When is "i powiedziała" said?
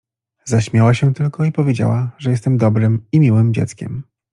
1.45-2.11